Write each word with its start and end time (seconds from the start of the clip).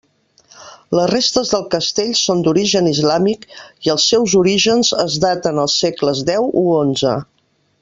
Les 0.99 1.09
restes 1.09 1.51
del 1.55 1.67
castell 1.75 2.15
són 2.21 2.41
d'origen 2.47 2.89
islàmic, 2.93 3.45
i 3.89 3.93
els 3.95 4.07
seus 4.15 4.35
orígens 4.41 4.91
es 5.05 5.19
daten 5.27 5.63
als 5.67 5.77
segles 5.85 6.25
deu 6.33 6.51
o 6.65 6.67
onze. 6.81 7.17